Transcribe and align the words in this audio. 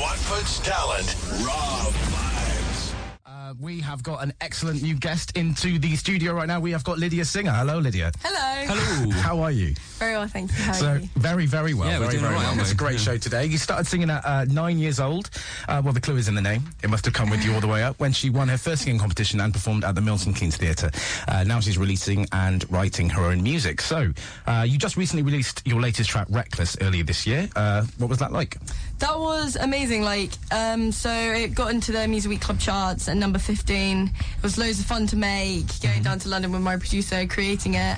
Watford's 0.00 0.58
talent, 0.60 1.14
Raw 1.46 1.90
Vibes. 1.90 2.92
Uh, 3.26 3.54
we 3.60 3.80
have 3.80 4.02
got 4.02 4.22
an 4.22 4.32
excellent 4.40 4.82
new 4.82 4.94
guest 4.94 5.36
into 5.36 5.78
the 5.78 5.94
studio 5.96 6.32
right 6.32 6.48
now. 6.48 6.58
We 6.60 6.72
have 6.72 6.82
got 6.84 6.98
Lydia 6.98 7.24
Singer. 7.24 7.52
Hello, 7.52 7.78
Lydia. 7.78 8.10
Hello. 8.22 8.74
Hello. 8.74 9.10
How 9.10 9.40
are 9.40 9.50
you? 9.50 9.74
Very 10.04 10.16
well, 10.18 10.28
thank 10.28 10.50
you. 10.50 10.58
How 10.64 10.70
are 10.72 10.74
So 10.74 10.94
you? 10.96 11.08
very, 11.16 11.46
very 11.46 11.72
well. 11.72 11.88
Yeah, 11.88 11.94
we're 11.98 12.04
very, 12.06 12.18
doing 12.18 12.24
very 12.24 12.34
all 12.34 12.42
right, 12.42 12.50
well. 12.52 12.60
It's 12.60 12.72
a 12.72 12.74
great 12.74 12.98
Yeah. 12.98 13.04
show 13.04 13.16
today. 13.16 13.46
You 13.46 13.56
started 13.56 13.86
singing 13.86 14.10
at 14.10 14.22
uh, 14.26 14.44
nine 14.44 14.76
years 14.78 15.00
old. 15.00 15.30
Uh, 15.66 15.80
well, 15.82 15.94
the 15.94 16.00
clue 16.00 16.16
is 16.18 16.28
in 16.28 16.34
the 16.34 16.42
name. 16.42 16.62
It 16.82 16.90
must 16.90 17.06
have 17.06 17.14
come 17.14 17.30
with 17.30 17.42
you 17.42 17.54
all 17.54 17.60
the 17.62 17.66
way 17.68 17.82
up 17.82 17.98
when 17.98 18.12
she 18.12 18.28
won 18.28 18.48
her 18.48 18.58
first 18.58 18.82
singing 18.82 18.98
competition 19.00 19.40
and 19.40 19.50
performed 19.50 19.82
at 19.82 19.94
the 19.94 20.02
Milton 20.02 20.34
Keynes 20.34 20.58
Theatre. 20.58 20.90
Uh, 21.26 21.42
now 21.44 21.58
she's 21.60 21.78
releasing 21.78 22.26
and 22.32 22.70
writing 22.70 23.08
her 23.08 23.22
own 23.22 23.42
music. 23.42 23.80
So 23.80 24.12
uh, 24.46 24.66
you 24.68 24.76
just 24.76 24.98
recently 24.98 25.22
released 25.22 25.62
your 25.64 25.80
latest 25.80 26.10
track, 26.10 26.26
Reckless, 26.28 26.76
earlier 26.82 27.02
this 27.04 27.26
year. 27.26 27.48
Uh, 27.56 27.86
what 27.96 28.10
was 28.10 28.18
that 28.18 28.30
like? 28.30 28.58
That 28.98 29.18
was 29.18 29.56
amazing. 29.56 30.02
Like, 30.02 30.32
um, 30.52 30.92
so 30.92 31.10
it 31.10 31.54
got 31.54 31.70
into 31.70 31.92
the 31.92 32.06
Music 32.06 32.28
Week 32.28 32.42
Club 32.42 32.60
charts 32.60 33.08
at 33.08 33.16
number 33.16 33.38
15. 33.38 34.06
It 34.36 34.42
was 34.42 34.58
loads 34.58 34.80
of 34.80 34.84
fun 34.86 35.06
to 35.06 35.16
make, 35.16 35.64
going 35.80 36.02
down 36.02 36.18
to 36.18 36.28
London 36.28 36.52
with 36.52 36.60
my 36.60 36.76
producer, 36.76 37.26
creating 37.26 37.74
it. 37.74 37.96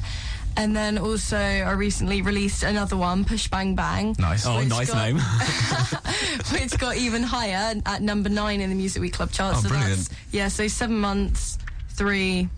And 0.59 0.74
then 0.74 0.96
also, 0.98 1.37
I 1.37 1.73
recently 1.73 2.23
released 2.23 2.62
another 2.62 2.97
one, 2.97 3.24
Push 3.24 3.48
Bang 3.48 3.74
Bang. 3.74 4.16
Nice. 4.19 4.47
Oh, 4.47 4.62
nice 4.62 4.91
got- 4.91 4.97
name. 4.97 5.19
which 6.52 6.78
got 6.78 6.97
even 6.97 7.23
higher 7.23 7.74
at 7.84 8.02
number 8.02 8.28
nine 8.28 8.61
in 8.61 8.70
the 8.70 8.77
Music 8.77 9.02
Week 9.02 9.12
Club 9.12 9.30
charts. 9.30 9.59
Oh, 9.59 9.62
so 9.62 9.69
brilliant. 9.69 9.97
that's, 9.97 10.11
yeah, 10.33 10.48
so 10.48 10.66
seven 10.69 10.98
months, 10.98 11.59
three 11.91 12.48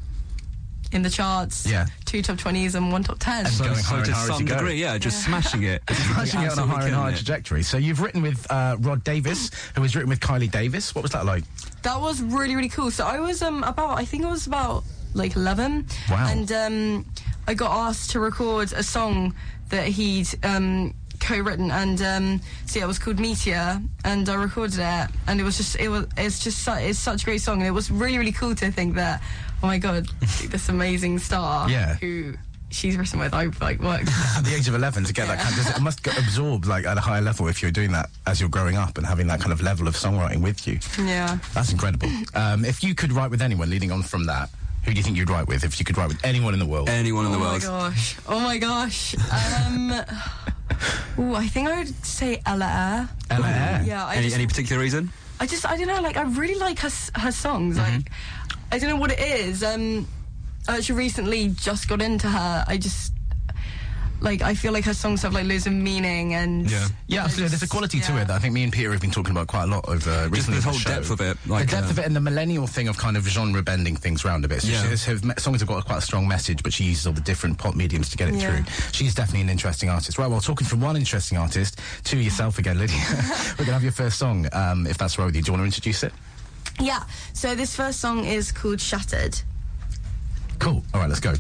in 0.93 1.03
the 1.03 1.11
charts, 1.11 1.67
Yeah. 1.67 1.87
two 2.07 2.23
top 2.23 2.37
20s 2.39 2.75
and 2.75 2.91
one 2.91 3.03
top 3.03 3.19
10. 3.19 3.45
And 3.47 3.59
going 3.59 3.75
higher 3.75 3.97
and 3.99 4.07
to 4.07 4.13
higher 4.13 4.23
as 4.23 4.27
some 4.29 4.41
you 4.43 4.49
go. 4.49 4.55
degree, 4.57 4.75
yeah, 4.81 4.97
just 4.97 5.23
smashing 5.25 5.65
it. 5.65 5.83
Smashing 5.91 6.43
it 6.43 6.53
on 6.53 6.59
a 6.59 6.63
higher 6.63 6.87
and 6.87 6.95
higher 6.95 7.01
killing 7.03 7.13
it. 7.15 7.17
trajectory. 7.17 7.63
So 7.63 7.77
you've 7.77 8.01
written 8.01 8.23
with 8.23 8.47
uh, 8.51 8.77
Rod 8.81 9.05
Davis, 9.05 9.51
who 9.75 9.83
has 9.83 9.95
written 9.95 10.09
with 10.09 10.21
Kylie 10.21 10.51
Davis. 10.51 10.95
What 10.95 11.03
was 11.03 11.11
that 11.13 11.27
like? 11.27 11.45
That 11.83 12.01
was 12.01 12.23
really 12.23 12.57
really 12.57 12.69
cool. 12.71 12.91
So 12.91 13.05
I 13.07 13.21
was 13.21 13.43
um 13.43 13.63
about 13.65 13.99
I 13.99 14.05
think 14.05 14.23
it 14.25 14.29
was 14.29 14.47
about 14.47 14.83
like 15.15 15.37
11. 15.37 15.87
Wow. 16.11 16.27
And 16.31 16.51
um 16.53 17.05
I 17.49 17.55
got 17.55 17.73
asked 17.89 18.11
to 18.11 18.21
record 18.21 18.73
a 18.73 18.83
song 18.83 19.35
that 19.71 19.89
he'd 19.89 20.29
um 20.45 20.95
co-written 21.19 21.71
and 21.73 22.01
um 22.03 22.41
so 22.67 22.79
yeah, 22.79 22.85
it 22.85 22.89
was 22.89 22.99
called 23.01 23.19
Meteor 23.19 23.83
and 24.05 24.29
I 24.29 24.35
recorded 24.35 24.79
it 24.79 25.09
and 25.27 25.41
it 25.41 25.43
was 25.45 25.57
just 25.57 25.75
it 25.81 25.89
was 25.89 26.07
it's 26.17 26.39
just 26.45 26.63
su- 26.65 26.71
it's 26.79 26.99
such 26.99 27.23
a 27.23 27.25
great 27.25 27.41
song 27.41 27.59
and 27.59 27.67
it 27.67 27.73
was 27.73 27.91
really 27.91 28.19
really 28.19 28.33
cool 28.33 28.55
to 28.55 28.71
think 28.71 28.95
that 28.95 29.21
oh 29.63 29.67
my 29.67 29.79
god 29.79 30.07
this 30.21 30.69
amazing 30.69 31.19
star 31.19 31.69
Yeah. 31.69 31.95
who 31.97 32.35
she's 32.71 32.97
written 32.97 33.19
with 33.19 33.33
I've 33.35 33.59
like 33.61 33.81
worked 33.81 34.09
At 34.37 34.45
the 34.45 34.55
age 34.55 34.69
of 34.69 34.75
11 34.75 35.05
to 35.05 35.13
get 35.15 35.27
that 35.27 35.39
kind 35.41 35.59
of, 35.59 35.77
it 35.77 35.81
must 35.83 36.03
get 36.03 36.17
absorbed 36.19 36.67
like 36.67 36.85
at 36.87 36.99
a 36.99 37.01
higher 37.01 37.23
level 37.23 37.49
if 37.49 37.63
you're 37.63 37.71
doing 37.73 37.91
that 37.93 38.11
as 38.27 38.41
you're 38.41 38.51
growing 38.51 38.77
up 38.77 38.97
and 38.99 39.07
having 39.07 39.27
that 39.29 39.41
kind 39.41 39.53
of 39.53 39.61
level 39.63 39.89
of 39.89 39.95
songwriting 39.97 40.43
with 40.43 40.67
you. 40.69 40.79
yeah 41.05 41.39
That's 41.55 41.73
incredible. 41.73 42.11
Um, 42.35 42.65
if 42.65 42.85
you 42.85 42.95
could 42.95 43.11
write 43.13 43.31
with 43.31 43.41
anyone 43.43 43.71
leading 43.71 43.91
on 43.91 44.03
from 44.03 44.27
that, 44.27 44.51
who 44.89 44.95
do 44.95 44.99
you 44.99 45.05
think 45.05 45.19
you'd 45.19 45.29
write 45.29 45.47
with 45.47 45.65
if 45.65 45.79
you 45.79 45.85
could 45.85 45.99
write 45.99 46.09
with 46.09 46.25
anyone 46.25 46.55
in 46.55 46.59
the 46.61 46.67
world? 46.67 46.89
Anyone 46.89 47.27
in 47.27 47.33
the 47.33 47.39
world. 47.39 47.63
oh 47.67 47.71
my 47.71 47.89
gosh 47.91 48.17
oh 48.27 48.41
my 48.41 48.59
gosh 48.59 49.15
um 49.67 49.93
Ooh, 51.19 51.35
I 51.35 51.47
think 51.47 51.69
I 51.69 51.79
would 51.79 52.07
say 52.07 52.41
Ella 52.47 52.65
Eyre. 52.65 53.09
Ella 53.31 53.49
Eyre? 53.49 53.83
Yeah, 53.85 54.07
I 54.07 54.15
Any, 54.15 54.25
just, 54.25 54.37
any 54.37 54.47
particular 54.47 54.81
reason? 54.81 55.11
I 55.41 55.47
just, 55.47 55.67
I 55.67 55.77
don't 55.77 55.89
know, 55.89 56.01
like, 56.01 56.17
I 56.17 56.23
really 56.23 56.55
like 56.55 56.79
her, 56.81 56.91
her 57.17 57.33
songs. 57.33 57.77
Like, 57.77 58.11
I 58.71 58.79
don't 58.79 58.89
know 58.91 58.97
what 58.97 59.11
it 59.11 59.19
is. 59.19 59.65
Um, 59.65 60.07
I 60.69 60.77
actually 60.77 60.97
recently 60.97 61.49
just 61.49 61.89
got 61.89 62.01
into 62.03 62.29
her. 62.29 62.65
I 62.69 62.77
just, 62.77 63.13
like, 64.21 64.43
I 64.43 64.55
feel 64.55 64.73
like 64.73 64.85
her 64.85 64.95
songs 64.95 65.23
have, 65.23 65.33
like, 65.33 65.47
loads 65.47 65.67
of 65.67 65.73
meaning 65.73 66.35
and. 66.35 66.71
Yeah. 66.71 66.87
Yeah, 67.07 67.25
absolutely. 67.25 67.51
There's 67.51 67.63
a 67.63 67.67
just- 67.67 67.73
quality 67.73 68.01
to 68.01 68.17
it 68.21 68.27
that 68.27 68.31
I 68.37 68.39
think 68.39 68.53
me 68.55 68.63
and 68.65 68.73
Peter 68.73 68.91
have 68.93 69.01
been 69.01 69.11
talking 69.11 69.31
about 69.31 69.47
quite 69.47 69.65
a 69.65 69.67
lot 69.67 69.89
over 69.89 70.11
uh, 70.11 70.29
recently. 70.29 70.59
the 70.61 70.65
whole 70.69 70.79
show. 70.79 70.91
depth 70.91 71.11
of 71.11 71.21
it, 71.21 71.37
like, 71.47 71.67
the 71.67 71.71
depth 71.77 71.87
uh, 71.89 71.91
of 71.91 71.99
it 72.01 72.07
and 72.07 72.15
the 72.17 72.21
millennial 72.21 72.67
thing 72.67 72.89
of 72.89 72.97
kind 72.99 73.17
of 73.17 73.25
genre 73.27 73.63
bending 73.63 73.97
things 73.97 74.25
around 74.25 74.45
a 74.45 74.49
bit. 74.49 74.63
So 74.63 74.69
Yeah. 74.69 74.95
she, 74.97 75.11
her 75.13 75.35
songs 75.39 75.61
have 75.61 75.69
got 75.69 75.85
quite 75.85 75.99
a 75.99 76.03
strong 76.03 76.27
message, 76.27 76.63
but 76.63 76.73
she 76.73 76.85
uses 76.85 77.07
all 77.07 77.13
the 77.13 77.21
different 77.21 77.59
pop 77.59 77.75
mediums 77.75 78.09
to 78.11 78.17
get 78.17 78.29
it 78.29 78.35
Yeah. 78.37 78.63
through. 78.63 78.65
She's 78.93 79.15
definitely 79.15 79.43
an 79.43 79.51
interesting 79.51 79.89
artist. 79.89 80.19
Right, 80.19 80.29
well, 80.29 80.41
talking 80.41 80.67
from 80.67 80.81
one 80.81 80.97
interesting 80.97 81.39
artist 81.39 81.79
to 82.05 82.17
yourself 82.19 82.59
again, 82.59 82.79
Lydia. 82.79 82.97
We're 83.09 83.65
going 83.65 83.67
to 83.67 83.73
have 83.73 83.83
your 83.83 83.93
first 83.93 84.19
song, 84.19 84.47
um, 84.53 84.87
if 84.87 84.99
that's 84.99 85.19
right 85.19 85.27
with 85.27 85.37
you. 85.37 85.43
Do 85.43 85.49
you 85.49 85.53
want 85.53 85.63
to 85.63 85.67
introduce 85.67 86.03
it? 86.03 86.13
Yeah, 86.81 87.03
so 87.33 87.55
this 87.55 87.75
first 87.75 88.01
song 88.01 88.25
is 88.25 88.53
called 88.53 88.81
Shattered. 88.81 89.41
Cool. 90.59 90.83
All 90.95 91.01
right, 91.01 91.09
let's 91.09 91.21
go. 91.21 91.35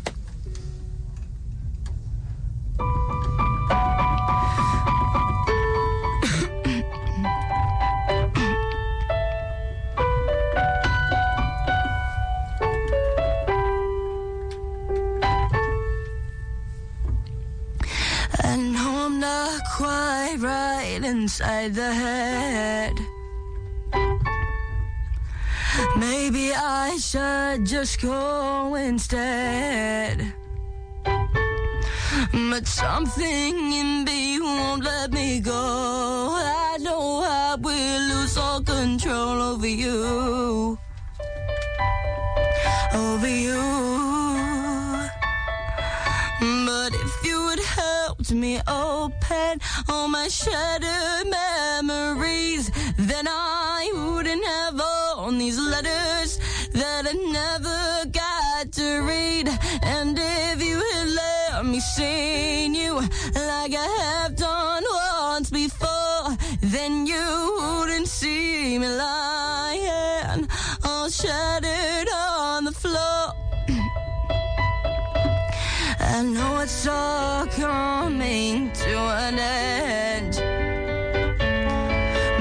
Inside 21.29 21.75
the 21.75 21.93
head. 21.93 22.95
Maybe 25.99 26.55
I 26.55 26.97
should 26.97 27.67
just 27.67 28.01
go 28.01 28.75
instead. 28.77 30.33
But 32.33 32.67
something 32.67 33.55
in 33.81 34.05
me 34.05 34.41
won't 34.41 34.83
let 34.83 35.13
me 35.13 35.41
go. 35.41 36.33
I 36.33 36.79
know 36.81 37.21
I 37.23 37.57
will 37.61 38.03
lose 38.13 38.39
all 38.39 38.63
control 38.63 39.37
over 39.51 39.69
you. 39.69 40.79
Over 42.95 43.29
you. 43.29 43.61
But 46.69 46.95
if 46.95 47.15
you 47.23 47.37
would 47.45 47.61
help 47.61 48.31
me 48.31 48.63
open 48.67 49.61
all 49.89 50.09
my 50.09 50.29
shattered 50.29 51.27
memories, 51.31 52.71
then 52.97 53.27
I 53.29 53.91
wouldn't 53.95 54.45
have 54.45 54.81
all 54.81 55.31
these 55.31 55.59
letters 55.59 56.39
that 56.73 57.07
I 57.07 57.13
never 57.13 58.11
got 58.11 58.73
to 58.73 59.01
read. 59.03 59.49
And 59.83 60.19
if 60.19 60.63
you 60.63 60.79
had 60.93 61.09
let 61.09 61.67
me 61.67 61.81
see 61.81 62.67
you 62.67 62.95
like 62.95 63.75
I 63.75 63.89
have 64.03 64.37
done 64.37 64.85
once 64.91 65.51
before, 65.51 66.37
then 66.61 67.07
you 67.07 67.57
wouldn't 67.61 68.09
see 68.09 68.79
me 68.79 68.89
lying 68.89 70.49
all 70.85 71.09
shattered 71.09 72.09
on 72.09 72.28
I 76.19 76.23
know 76.23 76.59
it's 76.59 76.85
all 76.89 77.47
coming 77.47 78.73
to 78.73 78.97
an 79.27 79.39
end. 79.39 80.35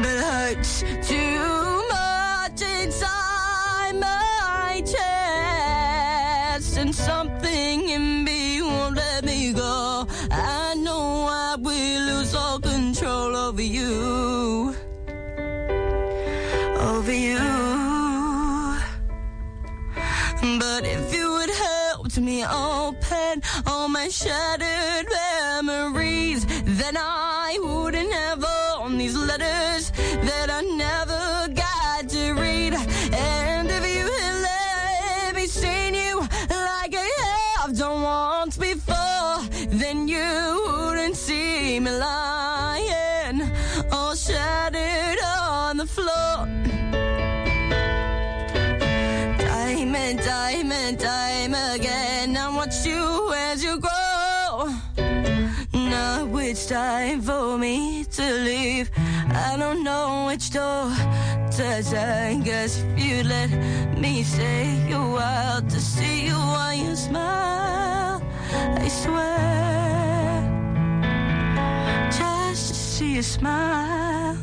But 0.02 0.18
hurts 0.26 0.82
too 1.08 1.88
much 1.88 2.60
inside 2.64 3.94
my 3.94 4.82
chest. 4.84 6.78
And 6.80 6.96
something 6.96 7.90
in 7.90 8.24
me 8.24 8.64
won't 8.64 8.96
let 8.96 9.24
me 9.24 9.54
go. 9.54 10.08
I 10.32 10.74
know 10.74 11.28
I 11.30 11.56
will 11.60 12.02
lose 12.10 12.34
all 12.34 12.60
control 12.60 13.36
over 13.36 13.62
you. 13.62 14.74
Over 16.80 17.14
you. 17.14 17.38
But 20.60 20.84
if 20.84 21.14
you 21.14 21.32
would 21.32 21.52
help 21.52 22.18
me 22.18 22.42
open 23.28 23.42
all 23.66 23.88
my 23.88 24.08
shattered 24.10 25.08
memories, 25.66 26.46
then 26.64 26.96
I 26.98 27.58
wouldn't 27.62 28.12
have 28.12 28.44
all 28.44 28.90
these 28.90 29.16
letters 29.16 29.92
that 29.92 30.50
I 30.50 30.62
never 30.62 31.54
got 31.54 32.10
to 32.10 32.34
read. 32.34 32.74
And 33.14 33.70
if 33.70 33.84
you 33.96 34.06
had 34.06 34.42
let 34.42 35.36
me 35.36 35.46
see 35.46 36.08
you 36.08 36.20
like 36.20 36.94
I 36.96 37.58
have 37.60 37.78
done 37.78 38.02
once 38.02 38.58
before, 38.58 39.38
then 39.70 40.08
you 40.08 40.64
wouldn't 40.68 41.16
see 41.16 41.80
me 41.80 41.92
lying 41.92 43.42
all 43.92 44.16
shattered 44.16 45.20
on 45.24 45.78
the 45.78 45.86
floor. 45.86 46.48
Time 49.40 49.96
and 49.96 50.20
time 50.22 50.72
and 50.72 51.00
time 51.00 51.54
again, 51.76 52.07
it's 56.50 56.66
time 56.66 57.22
for 57.22 57.58
me 57.58 58.06
to 58.06 58.24
leave. 58.24 58.90
I 58.96 59.58
don't 59.58 59.84
know 59.84 60.28
which 60.28 60.52
door 60.52 60.92
to 61.58 61.84
take. 61.84 62.46
Guess 62.46 62.84
if 62.84 63.00
you 63.06 63.24
let 63.24 63.50
me 64.00 64.24
stay 64.24 64.94
a 64.94 64.98
while 64.98 65.62
to 65.62 65.80
see 65.80 66.28
you 66.28 66.36
while 66.36 66.74
you 66.74 66.96
smile, 66.96 68.24
I 68.54 68.88
swear, 68.88 70.42
just 72.12 72.70
to 72.70 72.74
see 72.74 73.16
you 73.16 73.24
smile. 73.24 74.38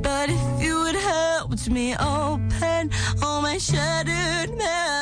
But 0.00 0.30
if 0.30 0.62
you 0.62 0.78
would 0.82 0.94
help 0.94 1.50
me 1.68 1.96
open 1.96 2.90
all 3.22 3.42
my 3.42 3.58
shattered 3.58 4.56
memories, 4.56 4.97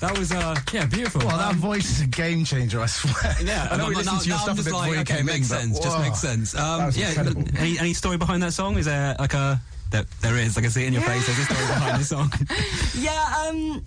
That 0.00 0.18
was 0.18 0.32
uh, 0.32 0.56
yeah, 0.72 0.86
beautiful. 0.86 1.20
Well, 1.26 1.36
that 1.36 1.50
Um, 1.50 1.56
voice 1.56 1.90
is 1.90 2.00
a 2.00 2.06
game 2.06 2.44
changer, 2.44 2.80
I 2.80 2.86
swear. 2.86 3.36
Yeah, 3.44 3.68
I 3.70 3.76
know 3.76 3.88
we 3.88 3.92
now- 3.92 3.98
listened 4.00 4.20
to 4.22 4.28
your 4.28 4.36
now 4.38 4.42
stuff 4.42 4.48
I'm 4.48 4.52
a 4.52 4.56
just 4.56 4.68
bit 4.68 4.74
like, 4.74 4.82
before 4.84 4.94
you 4.94 5.00
okay, 5.02 5.16
came 5.18 5.26
makes 5.26 5.50
in. 5.50 5.56
but 5.56 5.60
sense. 5.60 5.78
Just 5.80 5.96
whoa. 5.96 6.02
makes 6.02 6.18
sense. 6.20 6.52
That 6.52 6.62
Um, 6.62 6.86
was 6.86 6.96
yeah, 6.96 7.08
incredible. 7.08 7.44
any 7.58 7.78
any 7.78 7.92
story 7.94 8.16
behind 8.16 8.42
that 8.42 8.52
song? 8.52 8.78
Is 8.78 8.86
there 8.86 9.14
like 9.18 9.34
a 9.34 9.60
there, 9.90 10.04
there 10.22 10.36
is? 10.38 10.56
I 10.56 10.62
can 10.62 10.70
see 10.70 10.84
it 10.84 10.86
in 10.86 10.92
your 10.94 11.02
face. 11.02 11.26
There's 11.26 11.38
a 11.38 11.44
story 11.44 11.66
behind 11.66 12.00
the 12.00 12.04
song. 12.04 12.32
Yeah, 12.98 13.48
um, 13.48 13.84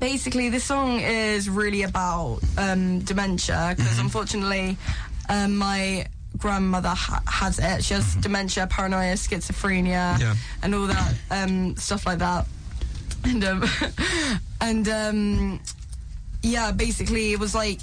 basically, 0.00 0.48
this 0.50 0.64
song 0.64 1.00
is 1.00 1.48
really 1.48 1.82
about 1.82 2.40
um, 2.58 3.00
dementia 3.00 3.74
because 3.76 3.92
Mm-hmm. 3.92 4.04
unfortunately, 4.04 4.76
um, 5.30 5.56
my 5.56 6.06
grandmother 6.36 6.90
ha- 6.90 7.22
has 7.26 7.58
it. 7.58 7.82
She 7.84 7.94
has 7.94 8.14
dementia, 8.16 8.66
paranoia, 8.66 9.14
schizophrenia, 9.14 10.12
Mm-hmm. 10.14 10.20
Yeah. 10.22 10.34
and 10.62 10.74
all 10.74 10.86
that 10.86 11.14
um, 11.30 11.74
stuff 11.76 12.04
like 12.06 12.18
that. 12.18 12.46
And 13.24 13.44
um, 13.44 13.64
and 14.60 14.88
um, 14.88 15.60
yeah, 16.42 16.72
basically, 16.72 17.32
it 17.32 17.38
was 17.40 17.54
like 17.54 17.80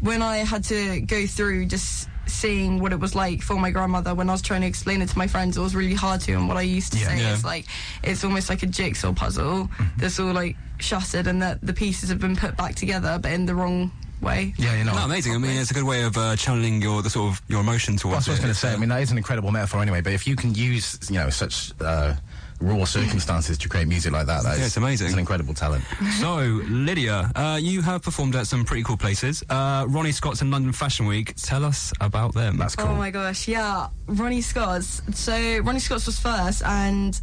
when 0.00 0.22
I 0.22 0.38
had 0.38 0.64
to 0.64 1.00
go 1.00 1.26
through 1.26 1.66
just 1.66 2.08
seeing 2.26 2.78
what 2.80 2.92
it 2.92 3.00
was 3.00 3.14
like 3.14 3.42
for 3.42 3.56
my 3.56 3.70
grandmother 3.70 4.14
when 4.14 4.28
I 4.28 4.32
was 4.32 4.40
trying 4.42 4.60
to 4.60 4.66
explain 4.66 5.02
it 5.02 5.08
to 5.08 5.18
my 5.18 5.26
friends, 5.26 5.56
it 5.56 5.60
was 5.60 5.74
really 5.74 5.94
hard 5.94 6.20
to. 6.22 6.32
And 6.32 6.46
what 6.48 6.56
I 6.56 6.62
used 6.62 6.92
to 6.92 6.98
Yeah. 6.98 7.08
say 7.08 7.18
Yeah. 7.20 7.32
is 7.34 7.44
like, 7.44 7.66
it's 8.04 8.22
almost 8.24 8.48
like 8.48 8.62
a 8.62 8.66
jigsaw 8.66 9.12
puzzle 9.12 9.68
that's 9.96 10.18
all 10.20 10.32
like 10.32 10.56
shattered 10.78 11.26
and 11.26 11.42
that 11.42 11.58
the 11.60 11.72
pieces 11.72 12.08
have 12.08 12.20
been 12.20 12.36
put 12.36 12.56
back 12.56 12.76
together, 12.76 13.18
but 13.20 13.32
in 13.32 13.46
the 13.46 13.54
wrong 13.54 13.90
way. 14.22 14.54
Yeah, 14.58 14.76
you 14.76 14.84
know. 14.84 14.94
No, 14.94 15.04
amazing. 15.06 15.34
I 15.34 15.38
mean, 15.38 15.58
it's 15.58 15.72
a 15.72 15.74
good 15.74 15.82
way 15.84 16.04
of 16.04 16.16
uh, 16.16 16.36
channeling 16.36 16.80
your 16.80 17.02
the 17.02 17.10
sort 17.10 17.32
of 17.32 17.42
your 17.48 17.60
emotion 17.62 17.96
towards 17.96 18.26
That's 18.26 18.28
what 18.28 18.32
I 18.32 18.34
was 18.34 18.40
going 18.44 18.54
to 18.54 18.58
say. 18.60 18.72
I 18.74 18.76
mean, 18.76 18.90
that 18.90 19.02
is 19.02 19.10
an 19.10 19.18
incredible 19.18 19.50
metaphor 19.50 19.82
anyway. 19.82 20.00
But 20.00 20.12
if 20.12 20.26
you 20.26 20.36
can 20.36 20.54
use, 20.54 20.98
you 21.10 21.16
know, 21.18 21.30
such 21.30 21.72
uh, 21.80 22.14
raw 22.60 22.84
circumstances 22.84 23.56
to 23.58 23.68
create 23.68 23.88
music 23.88 24.12
like 24.12 24.26
that, 24.26 24.42
that 24.42 24.56
Yeah, 24.56 24.60
is 24.60 24.66
it's 24.68 24.76
amazing. 24.76 25.06
It's 25.06 25.14
an 25.14 25.18
incredible 25.20 25.54
talent. 25.54 25.82
So, 26.20 26.36
Lydia, 26.68 27.30
uh, 27.34 27.58
you 27.60 27.80
have 27.82 28.02
performed 28.02 28.36
at 28.36 28.46
some 28.46 28.64
pretty 28.64 28.82
cool 28.82 28.96
places. 28.96 29.42
Uh, 29.48 29.86
Ronnie 29.88 30.12
Scott's 30.12 30.42
and 30.42 30.50
London 30.50 30.72
Fashion 30.72 31.06
Week. 31.06 31.34
Tell 31.36 31.64
us 31.64 31.92
about 32.00 32.34
them. 32.34 32.56
That's 32.58 32.76
cool. 32.76 32.88
Oh 32.88 32.94
my 32.94 33.10
gosh, 33.10 33.48
yeah. 33.48 33.88
Ronnie 34.06 34.42
Scott's. 34.42 35.00
So 35.14 35.58
Ronnie 35.60 35.80
Scott's 35.80 36.06
was 36.06 36.18
first, 36.18 36.62
and 36.64 37.18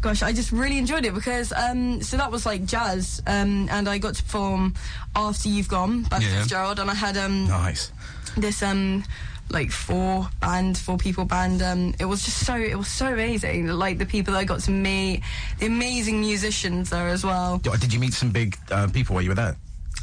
gosh, 0.00 0.22
I 0.22 0.32
just 0.32 0.52
really 0.52 0.78
enjoyed 0.78 1.04
it 1.04 1.12
because 1.14 1.52
um, 1.52 2.00
so 2.02 2.16
that 2.16 2.30
was 2.30 2.46
like 2.46 2.64
jazz, 2.64 3.20
um, 3.26 3.68
and 3.70 3.88
I 3.88 3.98
got 3.98 4.14
to 4.14 4.22
perform 4.22 4.74
after 5.14 5.48
You've 5.48 5.68
Gone 5.68 6.04
by 6.04 6.18
Yeah. 6.18 6.38
Fitzgerald, 6.40 6.78
and 6.78 6.90
I 6.90 6.94
had 6.94 7.16
um, 7.16 7.46
nice. 7.46 7.92
this 8.36 8.62
um 8.62 9.04
like 9.50 9.70
four 9.70 10.28
band 10.40 10.76
four 10.76 10.98
people 10.98 11.24
band 11.24 11.62
um 11.62 11.94
it 11.98 12.04
was 12.04 12.22
just 12.24 12.44
so 12.44 12.54
it 12.54 12.76
was 12.76 12.88
so 12.88 13.06
amazing 13.12 13.66
like 13.66 13.96
the 13.98 14.04
people 14.06 14.32
that 14.34 14.40
i 14.40 14.44
got 14.44 14.60
to 14.60 14.70
meet 14.70 15.22
the 15.58 15.66
amazing 15.66 16.20
musicians 16.20 16.90
there 16.90 17.08
as 17.08 17.24
well 17.24 17.58
Did 17.58 17.92
you 17.92 17.98
meet 18.00 18.12
some 18.12 18.30
big 18.30 18.56
uh, 18.70 18.88
people 18.88 19.14
while 19.14 19.22
you 19.22 19.30
were 19.30 19.34
there? 19.34 19.56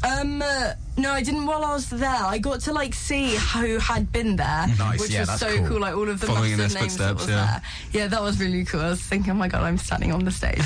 um 0.04 0.42
uh, 0.42 0.72
no 0.96 1.12
i 1.12 1.22
didn't 1.22 1.46
while 1.46 1.64
i 1.64 1.72
was 1.72 1.88
there 1.90 2.08
i 2.08 2.38
got 2.38 2.60
to 2.60 2.72
like 2.72 2.94
see 2.94 3.36
who 3.36 3.78
had 3.78 4.10
been 4.12 4.36
there 4.36 4.66
Nice, 4.78 5.00
which 5.00 5.10
yeah, 5.10 5.20
was 5.20 5.38
so 5.38 5.56
cool. 5.58 5.68
cool. 5.68 5.80
like 5.80 5.94
all 5.94 6.08
of 6.08 6.20
the 6.20 6.26
Following 6.26 6.56
massive 6.56 6.80
names 6.80 6.96
that 6.96 7.14
was 7.14 7.28
yeah. 7.28 7.60
there 7.92 8.02
yeah 8.02 8.06
that 8.08 8.22
was 8.22 8.38
really 8.40 8.64
cool 8.64 8.80
i 8.80 8.90
was 8.90 9.00
thinking 9.00 9.30
oh 9.30 9.34
my 9.34 9.48
god 9.48 9.62
i'm 9.62 9.78
standing 9.78 10.12
on 10.12 10.24
the 10.24 10.30
stage 10.30 10.58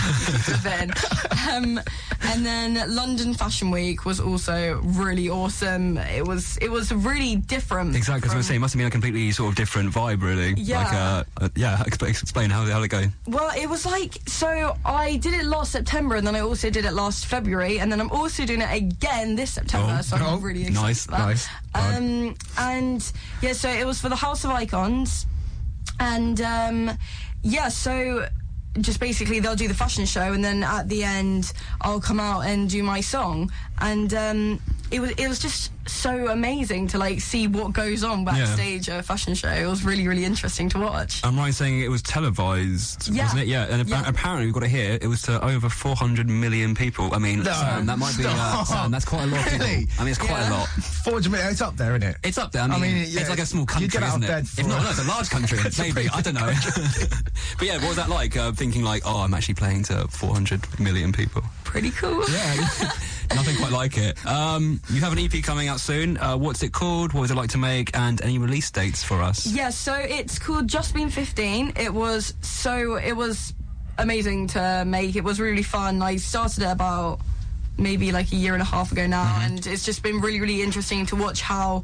then 0.62 0.90
um 1.50 1.80
and 2.22 2.46
then 2.46 2.94
london 2.94 3.34
fashion 3.34 3.70
week 3.70 4.04
was 4.04 4.20
also 4.20 4.80
really 4.82 5.28
awesome 5.28 5.96
it 5.98 6.26
was 6.26 6.56
it 6.58 6.70
was 6.70 6.92
really 6.92 7.36
different 7.36 7.94
Exactly, 7.96 8.20
because 8.20 8.34
I 8.34 8.36
was 8.36 8.46
saying 8.46 8.56
it 8.56 8.60
must 8.60 8.74
have 8.74 8.78
been 8.78 8.86
a 8.86 8.90
completely 8.90 9.30
sort 9.32 9.50
of 9.50 9.54
different 9.56 9.92
vibe, 9.92 10.22
really. 10.22 10.54
Yeah. 10.56 10.84
Like, 10.84 10.92
uh, 10.92 11.24
uh, 11.44 11.48
yeah. 11.56 11.76
Exp- 11.86 12.08
explain 12.08 12.50
how 12.50 12.64
how 12.64 12.82
it 12.82 12.88
go? 12.88 13.04
Well, 13.26 13.52
it 13.56 13.68
was 13.68 13.86
like 13.86 14.18
so. 14.26 14.76
I 14.84 15.16
did 15.16 15.34
it 15.34 15.44
last 15.44 15.72
September, 15.72 16.16
and 16.16 16.26
then 16.26 16.34
I 16.34 16.40
also 16.40 16.70
did 16.70 16.84
it 16.84 16.92
last 16.92 17.26
February, 17.26 17.78
and 17.80 17.90
then 17.90 18.00
I'm 18.00 18.10
also 18.10 18.44
doing 18.44 18.62
it 18.62 18.72
again 18.72 19.36
this 19.36 19.52
September. 19.52 19.96
Oh, 19.98 20.02
so 20.02 20.16
Oh, 20.20 20.38
really 20.38 20.68
nice, 20.70 21.08
nice. 21.08 21.48
Um, 21.74 22.34
and 22.58 23.12
yeah, 23.42 23.52
so 23.52 23.68
it 23.68 23.86
was 23.86 24.00
for 24.00 24.08
the 24.08 24.16
House 24.16 24.44
of 24.44 24.50
Icons, 24.50 25.26
and 25.98 26.40
um, 26.40 26.90
yeah, 27.42 27.68
so 27.68 28.26
just 28.80 29.00
basically 29.00 29.40
they'll 29.40 29.56
do 29.56 29.68
the 29.68 29.74
fashion 29.74 30.04
show, 30.06 30.32
and 30.32 30.44
then 30.44 30.62
at 30.62 30.88
the 30.88 31.02
end 31.02 31.52
I'll 31.80 32.00
come 32.00 32.20
out 32.20 32.40
and 32.40 32.68
do 32.68 32.82
my 32.82 33.00
song, 33.00 33.50
and 33.78 34.12
um, 34.14 34.60
it 34.90 35.00
was 35.00 35.10
it 35.12 35.28
was 35.28 35.38
just 35.38 35.70
so 35.86 36.28
amazing 36.28 36.86
to 36.88 36.98
like 36.98 37.20
see 37.20 37.46
what 37.48 37.72
goes 37.72 38.04
on 38.04 38.24
backstage 38.24 38.88
at 38.88 39.00
a 39.00 39.02
fashion 39.02 39.34
show. 39.34 39.48
It 39.48 39.66
was 39.66 39.84
really 39.84 40.06
really 40.06 40.24
interesting 40.24 40.68
to 40.70 40.78
watch. 40.78 41.20
I'm 41.24 41.36
right 41.38 41.52
saying 41.54 41.80
it 41.80 41.88
was 41.90 42.02
televised, 42.02 43.08
Yeah. 43.08 43.24
wasn't 43.24 43.42
it? 43.42 43.48
Yeah, 43.48 43.64
and 43.70 43.80
appa- 43.80 43.90
Yeah. 43.90 44.08
apparently 44.08 44.46
we've 44.46 44.54
got 44.54 44.60
to 44.60 44.68
hear 44.68 44.98
it 45.00 45.06
was 45.06 45.22
to 45.22 45.44
over 45.44 45.68
400 45.68 46.28
million 46.28 46.74
people. 46.74 47.12
I 47.14 47.18
mean, 47.18 47.42
No. 47.42 47.52
Sam, 47.52 47.86
that 47.86 47.98
might 47.98 48.16
be 48.16 48.24
uh, 48.26 48.64
Sam, 48.72 48.90
that's 48.90 49.04
quite 49.04 49.24
a 49.24 49.26
lot. 49.26 49.38
Of 49.46 49.52
people. 49.52 49.66
Really? 49.66 49.88
I 49.98 50.02
mean, 50.02 50.08
it's 50.10 50.18
quite 50.18 50.46
a 50.46 50.50
lot. 50.50 50.68
400 50.68 51.30
million, 51.32 51.48
it's 51.50 51.60
up 51.60 51.76
there, 51.76 51.96
isn't 51.96 52.08
it? 52.08 52.16
It's 52.22 52.38
up 52.38 52.52
there. 52.52 52.62
I 52.62 52.66
mean, 52.66 52.74
I 52.74 52.80
mean, 52.80 52.96
yeah, 53.08 53.20
it's 53.20 53.30
like 53.30 53.38
a 53.40 53.46
small 53.46 53.62
you 53.62 53.66
country, 53.66 53.88
get 53.88 54.02
out 54.02 54.08
isn't 54.20 54.24
of 54.24 54.28
it? 54.30 54.32
bed 54.32 54.46
If 54.58 54.66
not, 54.66 54.82
no, 54.82 54.90
it's 54.90 54.98
a 54.98 55.04
large 55.04 55.30
country. 55.30 55.58
It's 55.64 55.78
maybe 55.78 55.92
pretty 55.92 56.08
I 56.10 56.20
don't 56.20 56.34
know. 56.34 56.46
but 57.58 57.66
yeah, 57.66 57.78
what 57.78 57.88
was 57.88 57.96
that 57.96 58.08
like? 58.08 58.36
Uh, 58.36 58.52
thinking 58.52 58.82
like, 58.82 59.02
oh, 59.06 59.20
I'm 59.22 59.34
actually 59.34 59.54
playing 59.54 59.82
to 59.84 60.06
400 60.08 60.80
million 60.80 61.12
people. 61.12 61.42
Pretty 61.64 61.90
cool. 61.90 62.22
Yeah, 62.30 62.66
nothing 63.34 63.56
quite 63.56 63.72
like 63.72 63.96
it. 63.98 64.24
Um, 64.26 64.80
you 64.90 65.00
have 65.00 65.12
an 65.12 65.18
EP 65.18 65.42
coming 65.42 65.68
out 65.68 65.80
soon. 65.80 66.16
Uh, 66.18 66.36
what's 66.36 66.62
it 66.62 66.72
called? 66.72 67.12
What 67.12 67.22
was 67.22 67.30
it 67.30 67.36
like 67.36 67.50
to 67.50 67.58
make? 67.58 67.96
And 67.96 68.20
any 68.22 68.38
release 68.38 68.70
dates 68.70 69.02
for 69.02 69.22
us? 69.22 69.46
Yeah, 69.46 69.70
so 69.70 69.94
it's 69.94 70.38
called 70.38 70.68
Just 70.68 70.94
Been 70.94 71.10
15. 71.10 71.72
It 71.76 71.92
was 71.92 72.34
so 72.40 72.96
it 72.96 73.12
was 73.12 73.54
amazing 73.98 74.48
to 74.48 74.84
make. 74.86 75.16
It 75.16 75.24
was 75.24 75.40
really 75.40 75.62
fun. 75.62 76.02
I 76.02 76.16
started 76.16 76.62
it 76.62 76.70
about 76.70 77.20
maybe 77.78 78.12
like 78.12 78.30
a 78.32 78.36
year 78.36 78.52
and 78.54 78.62
a 78.62 78.66
half 78.66 78.92
ago 78.92 79.06
now, 79.06 79.24
Mm-hmm. 79.24 79.42
and 79.56 79.66
it's 79.66 79.84
just 79.84 80.02
been 80.02 80.20
really, 80.20 80.40
really 80.40 80.62
interesting 80.62 81.06
to 81.06 81.16
watch 81.16 81.40
how. 81.42 81.82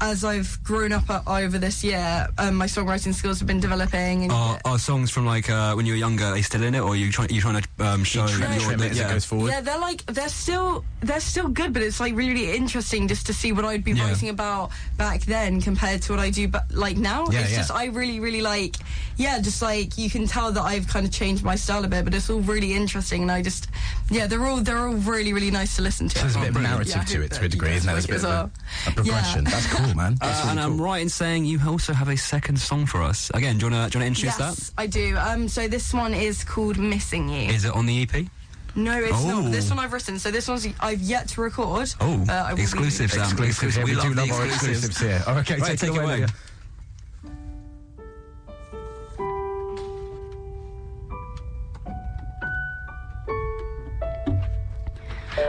As 0.00 0.22
I've 0.24 0.62
grown 0.62 0.92
up 0.92 1.10
uh, 1.10 1.22
over 1.26 1.58
this 1.58 1.82
year, 1.82 2.28
um, 2.38 2.54
my 2.54 2.66
songwriting 2.66 3.12
skills 3.12 3.40
have 3.40 3.48
been 3.48 3.58
developing. 3.58 4.22
And 4.22 4.32
Are, 4.32 4.60
are 4.64 4.78
songs 4.78 5.10
from 5.10 5.26
like 5.26 5.50
uh, 5.50 5.74
when 5.74 5.86
you 5.86 5.92
were 5.94 5.98
younger? 5.98 6.24
Are 6.26 6.34
they 6.34 6.42
still 6.42 6.62
in 6.62 6.74
it, 6.76 6.80
or 6.80 6.90
are 6.90 6.96
you 6.96 7.10
trying? 7.10 7.30
You 7.30 7.40
trying 7.40 7.60
to 7.62 7.84
um, 7.84 8.04
show 8.04 8.26
Trim, 8.28 8.52
your- 8.52 8.60
trim 8.60 8.82
it 8.82 8.92
as 8.92 8.98
yeah. 8.98 9.08
it 9.08 9.12
goes 9.12 9.24
forward. 9.24 9.50
Yeah, 9.50 9.60
they're 9.60 9.78
like 9.80 10.06
they're 10.06 10.28
still 10.28 10.84
they're 11.00 11.18
still 11.20 11.48
good, 11.48 11.72
but 11.72 11.82
it's 11.82 11.98
like 11.98 12.14
really, 12.14 12.32
really 12.32 12.56
interesting 12.56 13.08
just 13.08 13.26
to 13.26 13.34
see 13.34 13.50
what 13.50 13.64
I'd 13.64 13.82
be 13.82 13.90
Yeah. 13.92 14.06
writing 14.08 14.28
about 14.28 14.70
back 14.96 15.22
then 15.22 15.60
compared 15.60 16.02
to 16.02 16.12
what 16.12 16.20
I 16.20 16.30
do 16.30 16.46
but 16.46 16.72
like 16.72 16.96
now. 16.96 17.26
Yeah, 17.30 17.40
it's 17.40 17.50
yeah. 17.50 17.56
just 17.58 17.72
I 17.72 17.86
really, 17.86 18.20
really 18.20 18.40
like 18.40 18.76
yeah, 19.16 19.40
just 19.40 19.60
like 19.62 19.98
you 19.98 20.08
can 20.08 20.28
tell 20.28 20.52
that 20.52 20.62
I've 20.62 20.86
kind 20.86 21.06
of 21.06 21.12
changed 21.12 21.42
my 21.42 21.56
style 21.56 21.84
a 21.84 21.88
bit, 21.88 22.04
but 22.04 22.14
it's 22.14 22.30
all 22.30 22.40
really 22.40 22.72
interesting 22.72 23.22
and 23.22 23.32
I 23.32 23.42
just 23.42 23.66
yeah, 24.10 24.28
they're 24.28 24.46
all 24.46 24.58
they're 24.58 24.78
all 24.78 24.94
really, 24.94 25.32
really 25.32 25.50
nice 25.50 25.74
to 25.74 25.82
listen 25.82 26.08
to. 26.08 26.18
So 26.18 26.20
there's 26.22 26.36
a 26.36 26.38
bit 26.38 26.48
of 26.56 26.62
narrative 26.62 26.96
I 27.00 27.04
to 27.04 27.22
it 27.22 27.32
to 27.32 27.44
a 27.44 27.48
degree, 27.48 27.72
isn't 27.72 27.86
there? 27.86 27.96
guys 27.96 28.06
There's 28.06 28.22
a 28.24 28.26
bit 28.26 28.34
of 28.34 28.86
a, 28.86 28.90
a 28.90 28.94
progression. 28.94 29.44
Yeah. 29.44 29.50
That's 29.50 29.66
cool, 29.74 29.87
man. 29.94 30.16
That's 30.20 30.38
Uh, 30.38 30.42
really 30.42 30.50
and 30.50 30.60
I'm 30.60 30.76
cool. 30.76 30.84
right 30.86 31.02
in 31.02 31.08
saying 31.08 31.44
you 31.44 31.60
also 31.66 31.92
have 31.92 32.08
a 32.08 32.16
second 32.16 32.58
song 32.60 32.86
for 32.86 33.02
us. 33.02 33.30
Again, 33.34 33.58
do 33.58 33.66
you 33.66 33.72
want 33.72 33.92
to 33.92 33.98
do 33.98 33.98
you 33.98 34.04
want 34.04 34.16
to 34.16 34.22
introduce 34.24 34.38
Yes, 34.38 34.72
I 34.78 34.86
do. 34.86 35.16
Um, 35.18 35.48
so 35.48 35.68
this 35.68 35.92
one 35.92 36.14
is 36.14 36.44
called 36.44 36.78
"Missing 36.78 37.28
You." 37.28 37.50
Is 37.50 37.64
it 37.64 37.72
on 37.74 37.86
the 37.86 38.02
EP? 38.02 38.26
no, 38.74 38.96
it's 39.02 39.12
Oh. 39.12 39.40
not. 39.40 39.50
This 39.52 39.70
one 39.70 39.78
I've 39.80 39.92
written. 39.92 40.18
So 40.18 40.30
this 40.30 40.46
one's 40.46 40.66
I've 40.80 41.00
yet 41.00 41.28
to 41.30 41.40
record. 41.40 41.92
Oh, 42.00 42.16
but 42.18 42.30
I 42.30 42.50
will 42.50 42.56
be- 42.56 42.62
exclusive, 42.62 43.10
Sam. 43.10 43.22
Exclusive 43.22 43.74
here. 43.74 43.84
We 43.84 43.90
We, 43.92 43.96
love 43.96 44.06
do 44.08 44.14
the 44.14 44.20
love 44.26 44.30
our 44.32 44.46
exclusives. 44.46 44.86
exclusives 44.86 45.00
here. 45.00 45.24
Oh, 45.26 45.38
okay, 45.40 45.54
Right, 45.56 45.70
take, 45.70 45.80
take 45.80 45.90
it 45.90 45.96
it 45.96 46.02
away. 46.04 46.16
away. 46.22 46.26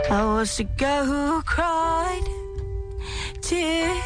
I 0.10 0.26
was 0.26 0.58
the 0.58 0.64
girl 0.64 1.06
who 1.06 1.42
cried 1.44 2.24
tears 3.42 3.98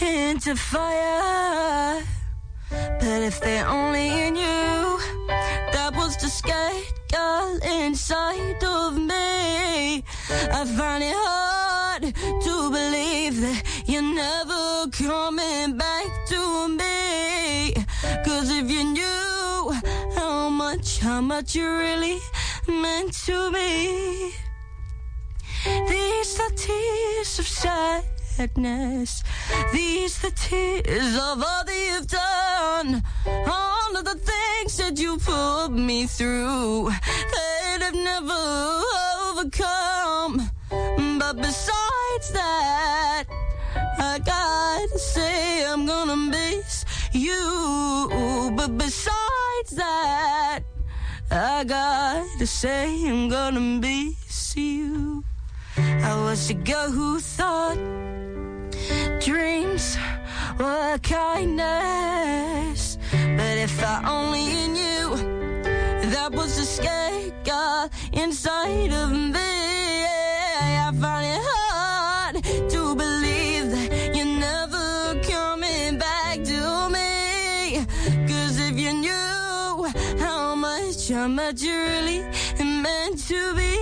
into 0.00 0.56
fire. 0.56 2.02
But 2.70 3.22
if 3.22 3.40
they 3.40 3.62
only 3.62 4.30
knew 4.30 4.98
that 5.72 5.92
was 5.94 6.16
the 6.16 6.28
scared 6.28 6.84
girl 7.10 7.58
inside 7.62 8.62
of 8.64 8.96
me, 8.96 10.04
I 10.30 10.64
find 10.76 11.04
it 11.04 11.14
hard 11.14 12.02
to 12.02 12.70
believe 12.70 13.40
that 13.40 13.62
you're 13.86 14.02
never 14.02 14.88
coming 14.90 15.76
back 15.76 16.08
to 16.28 16.68
me. 16.68 17.74
Cause 18.24 18.50
if 18.50 18.70
you 18.70 18.84
knew 18.84 19.72
how 20.14 20.48
much, 20.48 20.98
how 21.00 21.20
much 21.20 21.54
you 21.54 21.68
really 21.68 22.18
meant 22.66 23.12
to 23.26 23.50
me. 23.50 24.32
These 25.64 26.40
are 26.40 26.50
tears 26.56 27.38
of 27.38 27.46
sadness. 27.46 29.22
These 29.72 30.18
the 30.20 30.30
tears 30.30 31.14
of 31.14 31.42
all 31.42 31.64
that 31.64 31.80
you've 31.88 32.06
done. 32.06 33.02
All 33.46 33.96
of 33.96 34.04
the 34.04 34.14
things 34.14 34.76
that 34.76 34.98
you 34.98 35.18
put 35.18 35.70
me 35.70 36.06
through 36.06 36.90
that 36.90 37.82
I've 37.82 37.94
never 37.94 38.82
overcome. 39.28 40.50
But 41.18 41.36
besides 41.36 42.30
that, 42.32 43.24
I 43.98 44.18
gotta 44.24 44.98
say 44.98 45.64
I'm 45.66 45.86
gonna 45.86 46.16
miss 46.16 46.84
you. 47.12 48.52
But 48.56 48.76
besides 48.78 49.70
that, 49.72 50.60
I 51.30 51.64
gotta 51.64 52.46
say 52.46 53.08
I'm 53.08 53.28
gonna 53.28 53.60
miss 53.60 54.56
you. 54.56 55.24
I 55.76 56.14
was 56.24 56.50
a 56.50 56.54
girl 56.54 56.90
who 56.90 57.20
thought 57.20 57.78
dreams 59.24 59.96
were 60.58 60.98
kindness. 60.98 62.98
But 63.12 63.58
if 63.58 63.80
I 63.84 64.02
only 64.04 64.66
knew 64.68 65.16
that 66.10 66.32
was 66.32 66.56
the 66.56 66.64
scared 66.64 67.32
girl 67.44 67.88
inside 68.12 68.92
of 68.92 69.12
me, 69.12 69.38
I 69.38 70.90
find 71.00 71.26
it 71.26 71.40
hard 71.40 72.42
to 72.70 72.96
believe 72.96 73.70
that 73.70 74.16
you're 74.16 74.24
never 74.24 75.14
coming 75.22 75.98
back 75.98 76.42
to 76.42 76.88
me. 76.90 77.86
Cause 78.26 78.58
if 78.58 78.76
you 78.76 78.92
knew 78.92 79.86
how 80.18 80.56
much, 80.56 81.10
how 81.10 81.28
much 81.28 81.62
you 81.62 81.78
really 81.78 82.24
meant 82.58 83.20
to 83.28 83.54
be. 83.54 83.78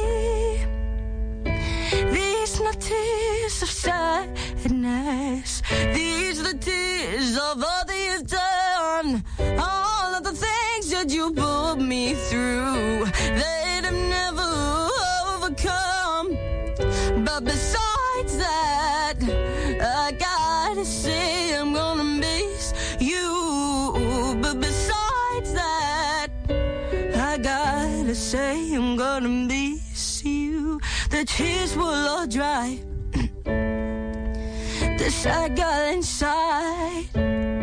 These 2.13 2.61
not 2.61 2.79
tears 2.81 3.63
of 3.63 3.71
sadness. 3.71 4.20
You 11.13 11.33
pulled 11.33 11.81
me 11.81 12.15
through 12.15 13.05
that 13.05 13.85
I've 13.85 13.93
never 13.93 14.49
overcome. 15.35 16.37
But 17.25 17.45
besides 17.45 18.37
that, 18.39 19.17
I 19.81 20.13
gotta 20.13 20.85
say 20.85 21.57
I'm 21.59 21.73
gonna 21.73 22.05
miss 22.05 22.73
you. 23.01 24.39
But 24.41 24.61
besides 24.61 25.53
that, 25.53 26.29
I 26.49 27.39
gotta 27.39 28.15
say 28.15 28.75
I'm 28.75 28.97
gonna 28.97 29.29
miss 29.29 30.25
you. 30.25 30.81
The 31.11 31.25
tears 31.25 31.77
will 31.77 32.09
all 32.09 32.27
dry. 32.29 32.79
the 33.45 35.11
sad 35.11 35.57
girl 35.57 35.95
inside. 35.95 37.60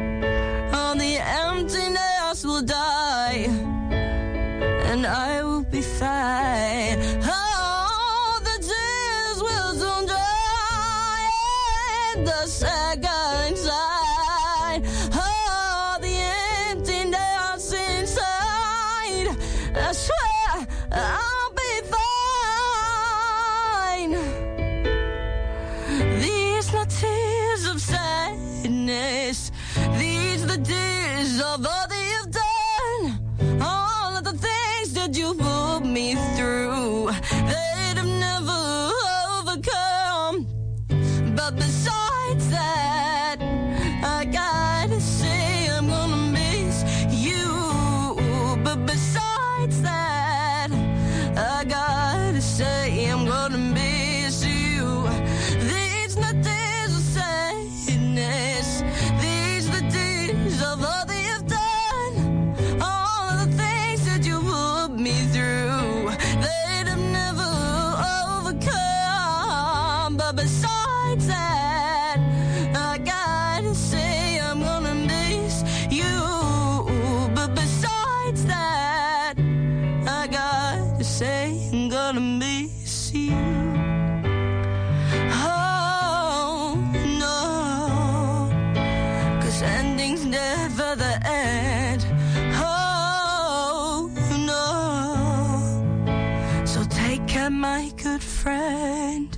My 97.57 97.91
good 98.01 98.21
friend. 98.21 99.35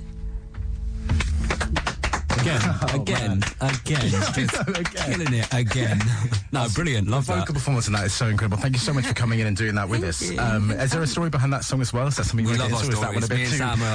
Again, 2.40 2.60
again, 2.94 3.42
again, 3.60 4.10
just 4.10 4.34
killing 4.94 5.34
it 5.34 5.52
again. 5.52 6.00
no, 6.52 6.66
brilliant. 6.74 7.08
Love 7.08 7.26
The 7.26 7.32
that. 7.34 7.38
vocal 7.40 7.54
performance 7.54 7.86
in 7.86 7.92
that 7.94 8.06
is 8.06 8.14
so 8.14 8.26
incredible. 8.28 8.56
Thank 8.56 8.74
you 8.74 8.78
so 8.80 8.92
much 8.94 9.04
for 9.06 9.12
coming 9.14 9.40
in 9.40 9.46
and 9.46 9.56
doing 9.56 9.74
that 9.74 9.88
with 9.88 10.02
us. 10.04 10.36
Um, 10.38 10.70
is 10.70 10.90
there 10.92 11.02
a 11.02 11.06
story 11.06 11.28
behind 11.28 11.52
that 11.52 11.64
song 11.64 11.80
as 11.82 11.92
well? 11.92 12.06
Is 12.06 12.16
that 12.16 12.24
something 12.24 12.46
you 12.46 12.52
We 12.52 12.58
want 12.58 12.72
love 12.72 12.80
to 12.82 12.86
our 12.86 12.92
get 12.92 12.94
Is 12.94 13.00
that 13.00 13.14
one 13.14 13.24
a 13.24 13.28
bit 13.28 13.40
and 13.40 13.50
too? 13.50 13.56
Sam 13.56 13.82
are, 13.82 13.86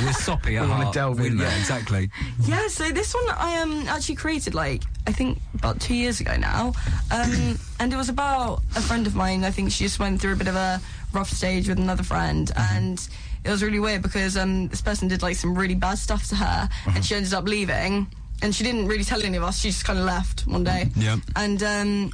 are 0.00 0.04
we're 0.04 0.12
soppy 0.12 0.50
We 0.60 0.66
wanna 0.66 0.92
delve 0.92 1.20
We- 1.20 1.26
in 1.28 1.38
Yeah, 1.38 1.58
exactly. 1.58 2.10
Yeah, 2.46 2.68
so 2.68 2.90
this 2.90 3.14
one 3.14 3.28
I 3.36 3.58
um 3.60 3.86
actually 3.88 4.14
created 4.16 4.54
like 4.54 4.82
I 5.06 5.12
think 5.12 5.38
about 5.54 5.80
two 5.80 5.94
years 5.94 6.20
ago 6.20 6.36
now, 6.36 6.72
um, 7.10 7.58
and 7.80 7.92
it 7.92 7.96
was 7.96 8.08
about 8.08 8.62
a 8.76 8.80
friend 8.80 9.06
of 9.06 9.14
mine. 9.14 9.44
I 9.44 9.50
think 9.50 9.72
she 9.72 9.84
just 9.84 9.98
went 9.98 10.20
through 10.20 10.34
a 10.34 10.36
bit 10.36 10.48
of 10.48 10.56
a 10.56 10.80
rough 11.12 11.30
stage 11.30 11.68
with 11.68 11.78
another 11.78 12.02
friend, 12.02 12.50
and 12.56 13.08
it 13.44 13.50
was 13.50 13.62
really 13.62 13.80
weird 13.80 14.02
because 14.02 14.36
um 14.36 14.68
this 14.68 14.82
person 14.82 15.08
did 15.08 15.22
like 15.22 15.36
some 15.36 15.56
really 15.56 15.74
bad 15.74 15.98
stuff 15.98 16.28
to 16.28 16.36
her, 16.36 16.68
and 16.94 17.04
she 17.04 17.14
ended 17.14 17.34
up 17.34 17.44
leaving, 17.44 18.06
and 18.42 18.54
she 18.54 18.62
didn't 18.62 18.86
really 18.86 19.04
tell 19.04 19.22
any 19.22 19.36
of 19.36 19.42
us. 19.42 19.60
She 19.60 19.70
just 19.70 19.84
kind 19.84 19.98
of 19.98 20.04
left 20.04 20.46
one 20.46 20.64
day, 20.64 20.90
Yeah. 20.96 21.16
and 21.36 21.62
um. 21.62 22.12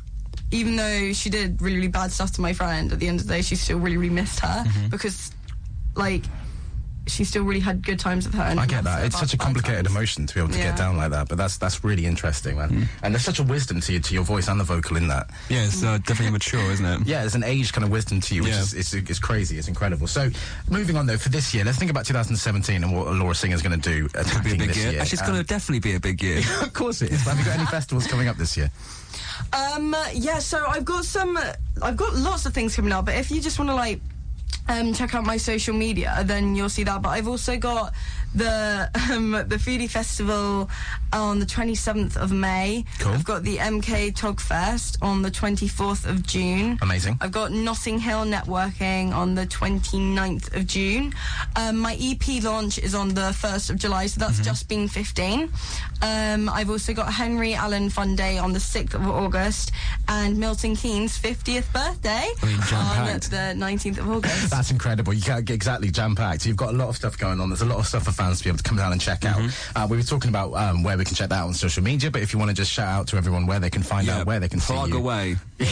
Even 0.52 0.76
though 0.76 1.12
she 1.12 1.28
did 1.28 1.60
really, 1.60 1.74
really 1.76 1.88
bad 1.88 2.12
stuff 2.12 2.30
to 2.34 2.40
my 2.40 2.52
friend, 2.52 2.92
at 2.92 3.00
the 3.00 3.08
end 3.08 3.18
of 3.18 3.26
the 3.26 3.34
day, 3.34 3.42
she 3.42 3.56
still 3.56 3.80
really, 3.80 3.96
really 3.96 4.14
missed 4.14 4.38
her. 4.38 4.64
Because, 4.90 5.32
like, 5.96 6.22
she 7.06 7.24
still 7.24 7.42
really 7.44 7.60
had 7.60 7.84
good 7.84 7.98
times 7.98 8.26
with 8.26 8.34
her. 8.34 8.42
And 8.42 8.58
I 8.58 8.66
get 8.66 8.84
that. 8.84 9.04
It's 9.04 9.18
such 9.18 9.32
a 9.34 9.36
complicated 9.38 9.84
times. 9.84 9.96
emotion 9.96 10.26
to 10.26 10.34
be 10.34 10.40
able 10.40 10.52
to 10.52 10.58
Yeah. 10.58 10.70
get 10.70 10.76
down 10.78 10.96
like 10.96 11.10
that. 11.10 11.28
But 11.28 11.38
that's 11.38 11.56
that's 11.56 11.84
really 11.84 12.06
interesting, 12.06 12.56
man. 12.58 12.68
Hmm. 12.68 12.82
And 13.02 13.14
there's 13.14 13.24
such 13.24 13.38
a 13.38 13.42
wisdom 13.44 13.80
to 13.80 13.92
you, 13.92 14.00
to 14.00 14.14
your 14.14 14.24
voice 14.24 14.48
and 14.48 14.58
the 14.58 14.64
vocal 14.64 14.96
in 14.96 15.08
that. 15.08 15.30
Yeah, 15.48 15.64
it's 15.64 15.82
uh, 15.82 15.98
definitely 15.98 16.30
mature, 16.32 16.60
isn't 16.72 16.84
it? 16.84 17.06
Yeah, 17.06 17.20
there's 17.20 17.34
an 17.34 17.44
age 17.44 17.72
kind 17.72 17.84
of 17.84 17.90
wisdom 17.90 18.20
to 18.20 18.34
you, 18.34 18.42
which 18.42 18.52
Yeah. 18.52 18.60
is 18.62 18.74
it's, 18.74 18.92
it's 18.94 19.18
crazy. 19.18 19.58
It's 19.58 19.68
incredible. 19.68 20.06
So, 20.06 20.30
moving 20.70 20.96
on 20.96 21.06
though, 21.06 21.18
for 21.18 21.28
this 21.28 21.54
year, 21.54 21.64
let's 21.64 21.78
think 21.78 21.90
about 21.90 22.06
2017 22.06 22.82
and 22.82 22.92
what 22.92 23.12
Laura 23.14 23.34
Singer's 23.34 23.62
going 23.62 23.80
to 23.80 23.90
do 23.90 24.08
Could 24.08 24.44
be 24.44 24.52
a 24.52 24.56
big 24.56 24.74
year. 24.76 24.90
year. 24.92 25.00
Actually, 25.00 25.14
it's 25.14 25.22
Um, 25.22 25.28
going 25.28 25.38
to 25.40 25.46
definitely 25.46 25.80
be 25.80 25.94
a 25.94 26.00
big 26.00 26.22
year. 26.22 26.42
of 26.62 26.72
course 26.72 27.02
it 27.02 27.10
is. 27.12 27.24
But 27.24 27.30
have 27.36 27.38
you 27.38 27.44
got 27.44 27.56
any 27.58 27.66
festivals 27.66 28.06
coming 28.06 28.28
up 28.28 28.36
this 28.36 28.56
year? 28.56 28.70
Um, 29.52 29.94
yeah, 30.14 30.38
so 30.38 30.64
I've 30.66 30.84
got 30.84 31.04
some, 31.04 31.38
I've 31.82 31.96
got 31.96 32.14
lots 32.14 32.46
of 32.46 32.54
things 32.54 32.74
coming 32.74 32.92
up, 32.92 33.04
but 33.06 33.14
if 33.14 33.30
you 33.30 33.40
just 33.40 33.58
want 33.58 33.70
to 33.70 33.74
like, 33.74 34.00
um, 34.68 34.92
check 34.92 35.14
out 35.14 35.24
my 35.24 35.36
social 35.36 35.74
media, 35.74 36.22
then 36.24 36.54
you'll 36.54 36.68
see 36.68 36.84
that. 36.84 37.02
But 37.02 37.10
I've 37.10 37.28
also 37.28 37.56
got 37.56 37.92
the 38.36 38.90
um, 39.10 39.32
the 39.32 39.56
Foodie 39.56 39.88
Festival 39.90 40.68
on 41.12 41.38
the 41.40 41.46
27th 41.46 42.16
of 42.16 42.32
May. 42.32 42.84
Cool. 42.98 43.12
I've 43.12 43.24
got 43.24 43.42
the 43.42 43.56
MK 43.56 44.12
Togfest 44.12 44.98
on 45.02 45.22
the 45.22 45.30
24th 45.30 46.06
of 46.08 46.26
June. 46.26 46.78
Amazing. 46.82 47.16
I've 47.20 47.32
got 47.32 47.52
Notting 47.52 47.98
Hill 47.98 48.24
Networking 48.24 49.14
on 49.14 49.34
the 49.34 49.46
29th 49.46 50.54
of 50.54 50.66
June. 50.66 51.14
Um, 51.56 51.78
my 51.78 51.96
EP 52.00 52.42
launch 52.42 52.78
is 52.78 52.94
on 52.94 53.08
the 53.14 53.30
1st 53.32 53.70
of 53.70 53.76
July, 53.76 54.06
so 54.06 54.16
Mm-hmm. 54.16 54.32
that's 54.32 54.40
just 54.40 54.68
been 54.68 54.88
15. 54.88 55.50
Um, 56.02 56.48
I've 56.48 56.68
also 56.70 56.92
got 56.92 57.12
Henry 57.12 57.54
Allen 57.54 57.88
Fun 57.90 58.16
Day 58.16 58.38
on 58.38 58.52
the 58.52 58.58
6th 58.58 58.94
of 58.94 59.06
August 59.06 59.72
and 60.08 60.36
Milton 60.38 60.74
Keynes' 60.74 61.18
50th 61.18 61.70
birthday 61.72 62.26
I 62.42 62.46
mean, 62.46 62.56
on 62.56 63.06
the 63.30 63.54
19th 63.64 63.98
of 63.98 64.08
August. 64.10 64.50
That's 64.50 64.70
incredible. 64.70 65.12
You 65.14 65.22
can't 65.22 65.44
get 65.44 65.54
exactly 65.54 65.90
jam 65.90 66.14
packed. 66.16 66.44
You've 66.46 66.56
got 66.56 66.70
a 66.74 66.76
lot 66.76 66.88
of 66.88 66.96
stuff 66.96 67.16
going 67.16 67.40
on. 67.40 67.48
There's 67.50 67.62
a 67.62 67.66
lot 67.66 67.78
of 67.78 67.86
stuff 67.86 68.04
for 68.04 68.12
fans 68.12 68.25
to 68.34 68.42
be 68.44 68.48
able 68.50 68.58
to 68.58 68.64
come 68.64 68.76
down 68.76 68.92
and 68.92 69.00
check 69.00 69.24
out. 69.24 69.40
Uh, 69.74 69.86
we 69.88 69.96
were 69.96 70.02
talking 70.02 70.28
about 70.28 70.54
um, 70.54 70.82
where 70.82 70.96
we 70.96 71.04
can 71.04 71.14
check 71.14 71.28
that 71.28 71.36
out 71.38 71.46
on 71.48 71.54
social 71.54 71.82
media, 71.82 72.10
but 72.10 72.22
if 72.22 72.32
you 72.32 72.38
want 72.38 72.50
to 72.50 72.56
just 72.56 72.70
shout 72.72 72.88
out 72.88 73.06
to 73.08 73.16
everyone 73.16 73.46
where 73.46 73.60
they 73.60 73.70
can 73.70 73.82
find 73.82 74.08
out 74.08 74.26
where 74.26 74.40
they 74.40 74.48
can 74.48 74.60
plug 74.60 74.86
see 74.86 74.92
you. 74.92 74.98
away. 74.98 75.36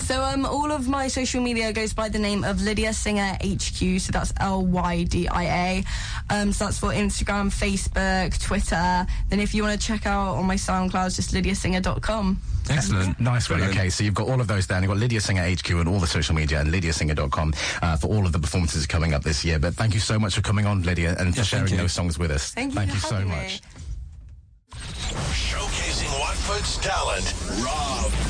So 0.00 0.22
um, 0.22 0.46
all 0.46 0.70
of 0.70 0.88
my 0.88 1.08
social 1.08 1.40
media 1.42 1.72
goes 1.72 1.92
by 1.92 2.08
the 2.08 2.18
name 2.18 2.44
of 2.44 2.62
Lydia 2.62 2.92
Singer 2.92 3.36
HQ. 3.42 4.00
So 4.00 4.12
that's 4.12 4.32
L 4.38 4.64
Y 4.64 5.02
D 5.04 5.26
I 5.26 5.44
A. 5.44 5.84
Um, 6.30 6.52
so 6.52 6.66
that's 6.66 6.78
for 6.78 6.90
Instagram, 6.90 7.50
Facebook, 7.50 8.40
Twitter. 8.40 9.06
Then 9.28 9.40
if 9.40 9.52
you 9.54 9.64
want 9.64 9.80
to 9.80 9.84
check 9.84 10.06
out 10.06 10.36
on 10.36 10.44
my 10.46 10.54
SoundCloud, 10.54 11.06
it's 11.06 11.16
just 11.16 11.32
lydiasinger.com. 11.32 12.40
Excellent. 12.70 13.18
Nice 13.20 13.48
one. 13.48 13.62
Okay, 13.62 13.88
so 13.90 14.02
you've 14.04 14.14
got 14.14 14.28
all 14.28 14.40
of 14.40 14.46
those 14.46 14.66
there. 14.66 14.76
And 14.76 14.84
you've 14.84 14.90
got 14.90 14.98
Lydia 14.98 15.20
Singer 15.20 15.42
HQ 15.48 15.68
and 15.70 15.88
all 15.88 16.00
the 16.00 16.06
social 16.06 16.34
media 16.34 16.60
and 16.60 16.72
lydiasinger.com 16.72 17.54
uh, 17.82 17.96
for 17.96 18.08
all 18.08 18.26
of 18.26 18.32
the 18.32 18.38
performances 18.38 18.86
coming 18.86 19.14
up 19.14 19.22
this 19.22 19.44
year. 19.44 19.58
But 19.58 19.74
thank 19.74 19.94
you 19.94 20.00
so 20.00 20.18
much 20.18 20.34
for 20.34 20.42
coming 20.42 20.66
on, 20.66 20.82
Lydia, 20.82 21.10
and 21.18 21.34
for 21.34 21.40
Yeah, 21.40 21.44
thank 21.44 21.46
sharing 21.68 21.76
those 21.76 21.92
songs 21.92 22.18
with 22.18 22.30
us. 22.30 22.52
Thank 22.52 22.72
you 22.74 22.80
Thank 22.80 22.90
for 22.92 22.98
so 22.98 23.14
having 23.16 23.28
me. 23.30 23.36
much. 23.36 23.60
Showcasing 24.72 26.18
Watford's 26.20 26.76
talent. 26.78 27.34
Raw 27.64 28.25